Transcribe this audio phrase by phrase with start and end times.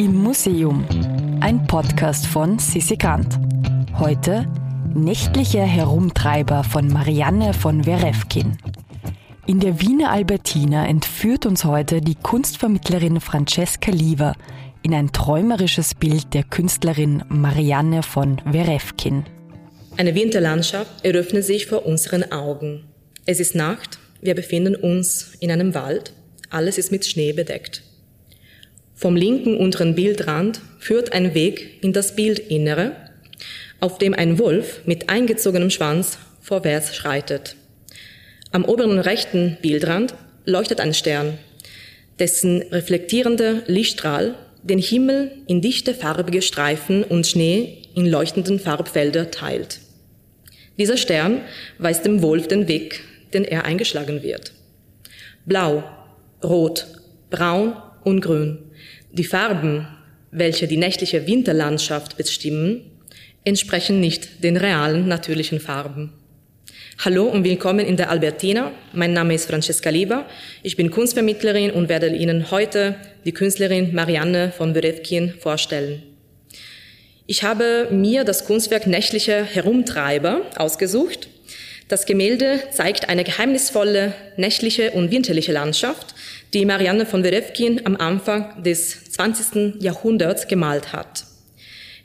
[0.00, 0.86] Im Museum.
[1.42, 3.38] Ein Podcast von Sissi Grant.
[3.98, 4.46] Heute
[4.94, 8.56] Nächtliche Herumtreiber von Marianne von Werefkin.
[9.46, 14.36] In der Wiener Albertina entführt uns heute die Kunstvermittlerin Francesca Lieber
[14.82, 19.26] in ein träumerisches Bild der Künstlerin Marianne von Werefkin.
[19.98, 22.84] Eine Winterlandschaft eröffnet sich vor unseren Augen.
[23.26, 26.14] Es ist Nacht, wir befinden uns in einem Wald,
[26.48, 27.82] alles ist mit Schnee bedeckt.
[29.00, 32.92] Vom linken unteren Bildrand führt ein Weg in das Bildinnere,
[33.80, 37.56] auf dem ein Wolf mit eingezogenem Schwanz vorwärts schreitet.
[38.52, 41.38] Am oberen rechten Bildrand leuchtet ein Stern,
[42.18, 49.78] dessen reflektierender Lichtstrahl den Himmel in dichte farbige Streifen und Schnee in leuchtenden Farbfelder teilt.
[50.76, 51.40] Dieser Stern
[51.78, 53.00] weist dem Wolf den Weg,
[53.32, 54.52] den er eingeschlagen wird.
[55.46, 55.84] Blau,
[56.44, 56.86] Rot,
[57.30, 57.72] Braun
[58.04, 58.58] und Grün.
[59.12, 59.86] Die Farben,
[60.30, 62.82] welche die nächtliche Winterlandschaft bestimmen,
[63.44, 66.12] entsprechen nicht den realen natürlichen Farben.
[67.02, 68.72] Hallo und willkommen in der Albertina.
[68.92, 70.26] Mein Name ist Francesca Lieber.
[70.62, 76.02] Ich bin Kunstvermittlerin und werde Ihnen heute die Künstlerin Marianne von Berevkin vorstellen.
[77.26, 81.28] Ich habe mir das Kunstwerk Nächtliche Herumtreiber ausgesucht.
[81.88, 86.14] Das Gemälde zeigt eine geheimnisvolle nächtliche und winterliche Landschaft,
[86.52, 89.82] die Marianne von Werefkin am Anfang des 20.
[89.82, 91.24] Jahrhunderts gemalt hat.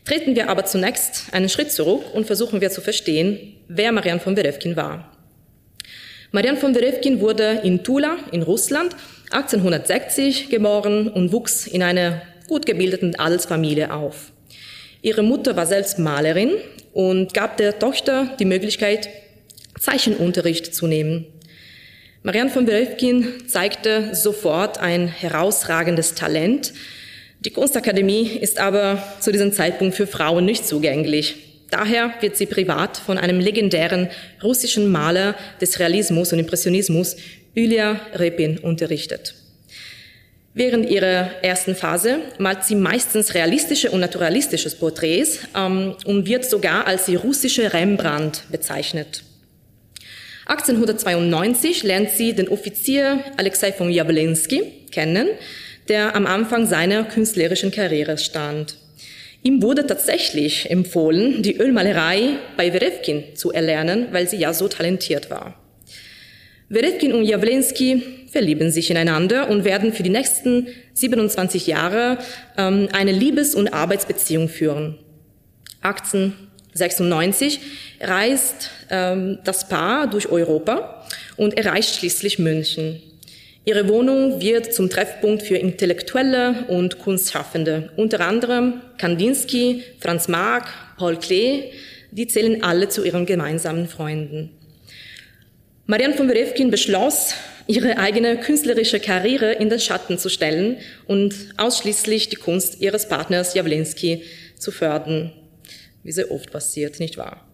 [0.06, 4.38] Treten wir aber zunächst einen Schritt zurück und versuchen wir zu verstehen, wer Marianne von
[4.38, 5.12] Werefkin war.
[6.32, 8.96] Marianne von Werefkin wurde in Tula in Russland
[9.32, 14.32] 1860 geboren und wuchs in einer gut gebildeten Adelsfamilie auf.
[15.02, 16.52] Ihre Mutter war selbst Malerin
[16.94, 19.10] und gab der Tochter die Möglichkeit,
[19.80, 21.26] Zeichenunterricht zu nehmen.
[22.26, 26.74] Marianne von Werefkin zeigte sofort ein herausragendes Talent.
[27.42, 31.36] Die Kunstakademie ist aber zu diesem Zeitpunkt für Frauen nicht zugänglich.
[31.70, 34.10] Daher wird sie privat von einem legendären
[34.42, 37.16] russischen Maler des Realismus und Impressionismus,
[37.54, 39.36] Ilya Repin, unterrichtet.
[40.56, 46.88] Während ihrer ersten Phase malt sie meistens realistische und naturalistische Porträts ähm, und wird sogar
[46.88, 49.22] als die russische Rembrandt bezeichnet.
[50.46, 54.62] 1892 lernt sie den Offizier Alexei von Jablinski
[54.92, 55.28] kennen,
[55.88, 58.76] der am Anfang seiner künstlerischen Karriere stand.
[59.42, 65.30] Ihm wurde tatsächlich empfohlen, die Ölmalerei bei Werefkin zu erlernen, weil sie ja so talentiert
[65.30, 65.60] war.
[66.70, 68.02] Werefkin und Jawlensky
[68.32, 72.18] verlieben sich ineinander und werden für die nächsten 27 Jahre
[72.58, 74.98] ähm, eine Liebes- und Arbeitsbeziehung führen.
[75.82, 76.34] 18
[76.76, 77.60] 96
[78.02, 81.06] reist ähm, das Paar durch Europa
[81.38, 83.02] und erreicht schließlich München.
[83.64, 91.18] Ihre Wohnung wird zum Treffpunkt für Intellektuelle und Kunstschaffende, unter anderem Kandinsky, Franz Marc, Paul
[91.18, 91.72] Klee,
[92.12, 94.52] die zählen alle zu ihren gemeinsamen Freunden.
[95.88, 97.34] Marianne von Werefkin beschloss,
[97.68, 103.56] ihre eigene künstlerische Karriere in den Schatten zu stellen und ausschließlich die Kunst ihres Partners
[103.56, 104.24] Jawlinski
[104.60, 105.32] zu fördern
[106.06, 107.46] wie sehr oft passiert, nicht wahr?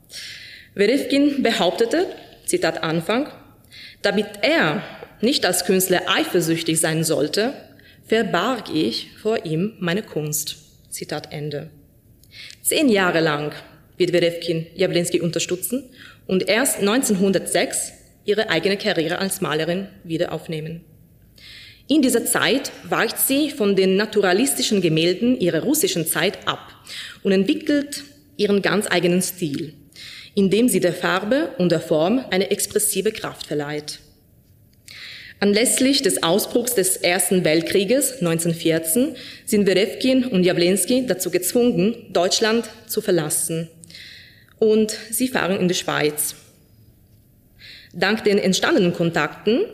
[0.76, 2.06] Werefkin behauptete,
[2.46, 3.30] Zitat Anfang,
[4.02, 4.84] damit er
[5.22, 7.54] nicht als Künstler eifersüchtig sein sollte,
[8.06, 10.58] verbarg ich vor ihm meine Kunst.
[10.90, 11.70] Zitat Ende.
[12.62, 13.54] Zehn Jahre lang
[13.98, 15.90] wird Werefkin Jawlensky unterstützen
[16.28, 17.94] und erst 1906
[18.26, 20.84] ihre eigene Karriere als Malerin wieder aufnehmen.
[21.88, 26.74] In dieser Zeit weicht sie von den naturalistischen Gemälden ihrer russischen Zeit ab
[27.24, 28.04] und entwickelt
[28.42, 29.74] ihren ganz eigenen Stil,
[30.34, 34.00] indem sie der Farbe und der Form eine expressive Kraft verleiht.
[35.40, 39.16] Anlässlich des Ausbruchs des Ersten Weltkrieges 1914
[39.46, 43.68] sind Werefkin und Jawlensky dazu gezwungen, Deutschland zu verlassen.
[44.60, 46.36] Und sie fahren in die Schweiz.
[47.94, 49.66] Dank den entstandenen Kontakten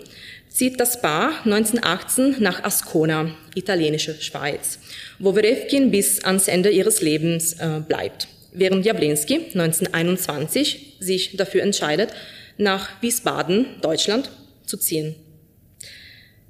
[0.47, 4.79] zieht das Paar 1918 nach Ascona, italienische Schweiz,
[5.19, 12.11] wo Werefkin bis ans Ende ihres Lebens äh, bleibt während Jablinski 1921 sich dafür entscheidet,
[12.57, 14.29] nach Wiesbaden, Deutschland,
[14.65, 15.15] zu ziehen.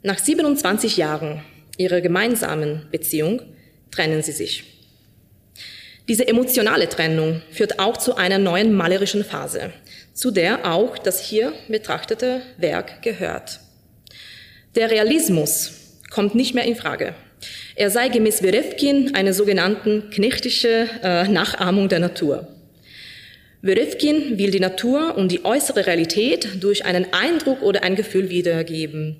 [0.02, 1.44] Nach 27 Jahren
[1.78, 3.42] ihrer gemeinsamen Beziehung
[3.92, 4.64] trennen sie sich.
[6.08, 9.72] Diese emotionale Trennung führt auch zu einer neuen malerischen Phase,
[10.14, 13.60] zu der auch das hier betrachtete Werk gehört.
[14.76, 15.72] Der Realismus
[16.10, 17.14] kommt nicht mehr in Frage.
[17.76, 22.48] Er sei gemäß Werefkin eine sogenannten knechtische äh, Nachahmung der Natur.
[23.62, 29.18] Werefkin will die Natur und die äußere Realität durch einen Eindruck oder ein Gefühl wiedergeben.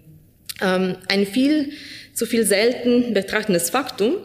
[0.62, 1.72] Ähm, ein viel
[2.14, 4.16] zu viel selten betrachtendes Faktum.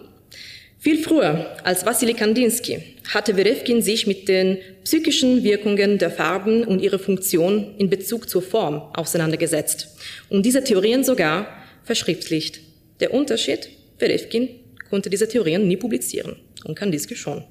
[0.78, 2.78] Viel früher als Wassily Kandinsky
[3.12, 8.42] hatte Werefkin sich mit den psychischen Wirkungen der Farben und ihrer Funktion in Bezug zur
[8.42, 9.96] Form auseinandergesetzt
[10.28, 11.46] und diese Theorien sogar
[11.84, 12.60] verschriftlicht.
[13.00, 13.68] Der Unterschied,
[13.98, 14.48] Werefkin
[14.90, 17.44] konnte diese Theorien nie publizieren und Kandinsky schon.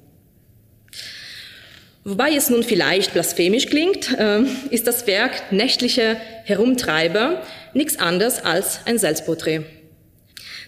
[2.04, 4.40] Wobei es nun vielleicht blasphemisch klingt, äh,
[4.70, 7.42] ist das Werk Nächtliche Herumtreiber
[7.74, 9.62] nichts anderes als ein Selbstporträt.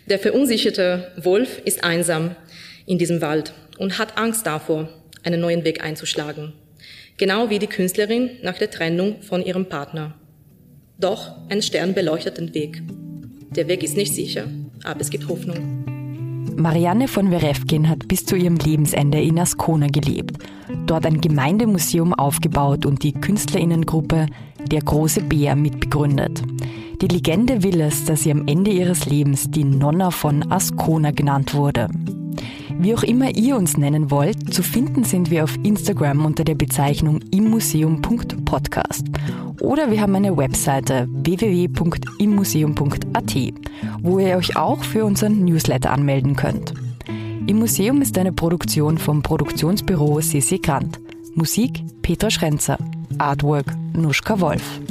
[0.07, 2.37] Der verunsicherte Wolf ist einsam
[2.87, 4.89] in diesem Wald und hat Angst davor,
[5.25, 6.53] einen neuen Weg einzuschlagen.
[7.17, 10.15] Genau wie die Künstlerin nach der Trennung von ihrem Partner.
[10.99, 12.83] Doch ein Stern beleuchtet den Weg.
[13.51, 14.47] Der Weg ist nicht sicher,
[14.83, 15.85] aber es gibt Hoffnung.
[16.57, 20.39] Marianne von Werefkin hat bis zu ihrem Lebensende in Ascona gelebt,
[20.87, 24.27] dort ein Gemeindemuseum aufgebaut und die Künstlerinnengruppe
[24.71, 26.43] Der große Bär mitbegründet.
[27.03, 31.55] Die Legende will es, dass sie am Ende ihres Lebens die Nonna von Ascona genannt
[31.55, 31.89] wurde.
[32.85, 36.55] Wie auch immer ihr uns nennen wollt, zu finden sind wir auf Instagram unter der
[36.55, 39.07] Bezeichnung immuseum.podcast.
[39.63, 43.37] Oder wir haben eine Webseite www.immuseum.at,
[44.03, 46.75] wo ihr euch auch für unseren Newsletter anmelden könnt.
[47.47, 51.01] Im Museum ist eine Produktion vom Produktionsbüro CC Grant.
[51.35, 52.77] Musik Petra Schrenzer.
[53.17, 53.65] Artwork
[53.95, 54.83] Nuschka Wolf.